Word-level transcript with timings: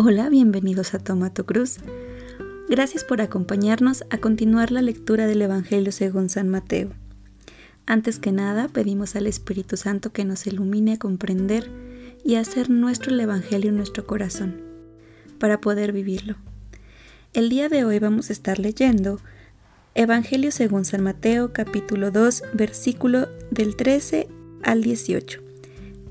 Hola, 0.00 0.28
bienvenidos 0.28 0.94
a 0.94 1.00
Toma 1.00 1.34
tu 1.34 1.44
Cruz. 1.44 1.78
Gracias 2.68 3.02
por 3.02 3.20
acompañarnos 3.20 4.04
a 4.10 4.18
continuar 4.18 4.70
la 4.70 4.80
lectura 4.80 5.26
del 5.26 5.42
Evangelio 5.42 5.90
según 5.90 6.30
San 6.30 6.48
Mateo. 6.48 6.90
Antes 7.84 8.20
que 8.20 8.30
nada, 8.30 8.68
pedimos 8.68 9.16
al 9.16 9.26
Espíritu 9.26 9.76
Santo 9.76 10.12
que 10.12 10.24
nos 10.24 10.46
ilumine 10.46 10.92
a 10.92 10.98
comprender 11.00 11.68
y 12.24 12.36
a 12.36 12.40
hacer 12.42 12.70
nuestro 12.70 13.12
el 13.12 13.18
Evangelio 13.18 13.70
en 13.70 13.76
nuestro 13.76 14.06
corazón, 14.06 14.62
para 15.40 15.60
poder 15.60 15.90
vivirlo. 15.90 16.36
El 17.32 17.48
día 17.48 17.68
de 17.68 17.84
hoy 17.84 17.98
vamos 17.98 18.30
a 18.30 18.34
estar 18.34 18.60
leyendo 18.60 19.18
Evangelio 19.96 20.52
según 20.52 20.84
San 20.84 21.02
Mateo 21.02 21.52
capítulo 21.52 22.12
2 22.12 22.44
versículo 22.52 23.26
del 23.50 23.74
13 23.74 24.28
al 24.62 24.80
18. 24.80 25.40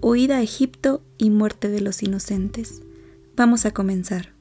Huida 0.01 0.39
a 0.39 0.41
Egipto 0.41 1.01
y 1.17 1.29
muerte 1.29 1.69
de 1.69 1.79
los 1.79 2.03
inocentes. 2.03 2.81
Vamos 3.37 3.67
a 3.67 3.71
comenzar. 3.71 4.33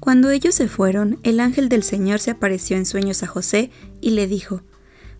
Cuando 0.00 0.30
ellos 0.30 0.56
se 0.56 0.66
fueron, 0.66 1.20
el 1.22 1.38
ángel 1.38 1.68
del 1.68 1.84
Señor 1.84 2.18
se 2.18 2.32
apareció 2.32 2.76
en 2.76 2.86
sueños 2.86 3.22
a 3.22 3.28
José 3.28 3.70
y 4.00 4.10
le 4.10 4.26
dijo, 4.26 4.62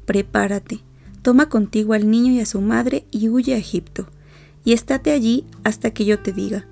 Prepárate, 0.06 0.80
toma 1.22 1.48
contigo 1.48 1.92
al 1.92 2.10
niño 2.10 2.32
y 2.32 2.40
a 2.40 2.46
su 2.46 2.60
madre 2.60 3.06
y 3.12 3.28
huye 3.28 3.54
a 3.54 3.58
Egipto, 3.58 4.08
y 4.64 4.72
estate 4.72 5.12
allí 5.12 5.46
hasta 5.62 5.92
que 5.92 6.04
yo 6.04 6.18
te 6.18 6.32
diga, 6.32 6.66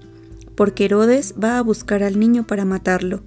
porque 0.57 0.87
Herodes 0.87 1.37
va 1.41 1.57
a 1.57 1.63
buscar 1.63 2.03
al 2.03 2.19
niño 2.19 2.49
para 2.49 2.65
matarlo. 2.65 3.23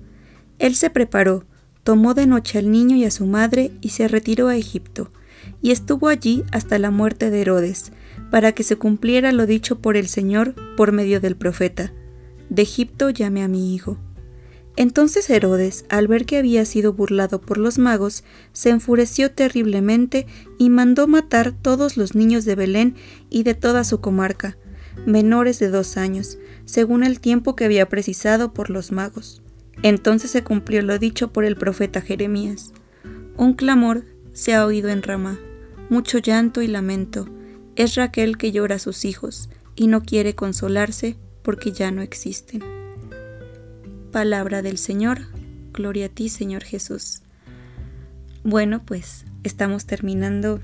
Él 0.59 0.75
se 0.75 0.89
preparó, 0.89 1.45
tomó 1.85 2.13
de 2.13 2.27
noche 2.27 2.59
al 2.59 2.69
niño 2.71 2.97
y 2.97 3.05
a 3.05 3.11
su 3.11 3.25
madre 3.25 3.71
y 3.79 3.91
se 3.91 4.09
retiró 4.09 4.49
a 4.49 4.57
Egipto, 4.57 5.13
y 5.61 5.71
estuvo 5.71 6.09
allí 6.09 6.43
hasta 6.51 6.77
la 6.77 6.91
muerte 6.91 7.29
de 7.29 7.39
Herodes, 7.39 7.93
para 8.31 8.51
que 8.51 8.63
se 8.63 8.75
cumpliera 8.75 9.31
lo 9.31 9.45
dicho 9.45 9.79
por 9.79 9.95
el 9.95 10.09
Señor 10.09 10.55
por 10.75 10.91
medio 10.91 11.21
del 11.21 11.37
profeta 11.37 11.93
de 12.49 12.61
Egipto 12.61 13.09
llame 13.09 13.43
a 13.43 13.47
mi 13.47 13.73
hijo. 13.73 13.97
Entonces 14.77 15.29
Herodes, 15.29 15.85
al 15.89 16.07
ver 16.07 16.25
que 16.25 16.37
había 16.37 16.65
sido 16.65 16.93
burlado 16.93 17.39
por 17.39 17.57
los 17.57 17.77
magos, 17.77 18.23
se 18.51 18.69
enfureció 18.69 19.31
terriblemente 19.31 20.27
y 20.57 20.69
mandó 20.69 21.07
matar 21.07 21.53
todos 21.53 21.95
los 21.95 22.13
niños 22.13 22.43
de 22.43 22.55
Belén 22.55 22.95
y 23.29 23.43
de 23.43 23.53
toda 23.53 23.85
su 23.85 24.01
comarca, 24.01 24.57
menores 25.05 25.59
de 25.59 25.69
dos 25.69 25.95
años, 25.95 26.37
según 26.65 27.03
el 27.03 27.21
tiempo 27.21 27.55
que 27.55 27.65
había 27.65 27.87
precisado 27.87 28.53
por 28.53 28.69
los 28.69 28.91
magos. 28.91 29.41
Entonces 29.81 30.31
se 30.31 30.43
cumplió 30.43 30.81
lo 30.81 30.99
dicho 30.99 31.31
por 31.31 31.45
el 31.45 31.55
profeta 31.55 32.01
Jeremías. 32.01 32.73
Un 33.37 33.53
clamor 33.53 34.05
se 34.33 34.55
ha 34.55 34.65
oído 34.65 34.89
en 34.89 35.03
Ramá, 35.03 35.39
mucho 35.89 36.17
llanto 36.17 36.61
y 36.61 36.67
lamento. 36.67 37.29
Es 37.77 37.95
Raquel 37.95 38.37
que 38.37 38.51
llora 38.51 38.75
a 38.75 38.79
sus 38.79 39.05
hijos 39.05 39.49
y 39.75 39.87
no 39.87 40.03
quiere 40.03 40.35
consolarse 40.35 41.17
porque 41.45 41.71
ya 41.71 41.91
no 41.91 42.01
existen. 42.01 42.61
Palabra 44.11 44.61
del 44.61 44.77
Señor, 44.77 45.19
gloria 45.71 46.07
a 46.07 46.09
ti 46.09 46.27
Señor 46.27 46.63
Jesús. 46.63 47.21
Bueno, 48.43 48.81
pues 48.83 49.25
estamos 49.43 49.85
terminando 49.85 50.59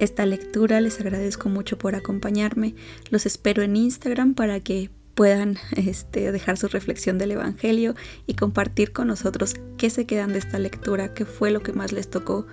esta 0.00 0.24
lectura, 0.24 0.80
les 0.80 0.98
agradezco 0.98 1.50
mucho 1.50 1.76
por 1.76 1.94
acompañarme, 1.94 2.74
los 3.10 3.26
espero 3.26 3.62
en 3.62 3.76
Instagram 3.76 4.34
para 4.34 4.58
que 4.60 4.90
puedan 5.14 5.58
este, 5.76 6.32
dejar 6.32 6.56
su 6.56 6.68
reflexión 6.68 7.18
del 7.18 7.32
Evangelio 7.32 7.94
y 8.26 8.34
compartir 8.34 8.92
con 8.92 9.08
nosotros 9.08 9.54
qué 9.76 9.90
se 9.90 10.06
quedan 10.06 10.32
de 10.32 10.38
esta 10.38 10.58
lectura, 10.58 11.12
qué 11.12 11.26
fue 11.26 11.50
lo 11.50 11.62
que 11.62 11.74
más 11.74 11.92
les 11.92 12.08
tocó 12.08 12.46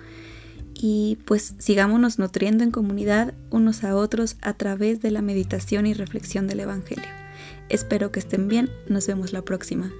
y 0.74 1.18
pues 1.24 1.54
sigámonos 1.58 2.18
nutriendo 2.18 2.62
en 2.62 2.70
comunidad 2.70 3.34
unos 3.50 3.82
a 3.84 3.96
otros 3.96 4.36
a 4.42 4.52
través 4.52 5.00
de 5.00 5.10
la 5.10 5.22
meditación 5.22 5.86
y 5.86 5.94
reflexión 5.94 6.46
del 6.46 6.60
Evangelio. 6.60 7.17
Espero 7.68 8.12
que 8.12 8.20
estén 8.20 8.48
bien, 8.48 8.70
nos 8.88 9.06
vemos 9.06 9.32
la 9.32 9.42
próxima. 9.42 9.92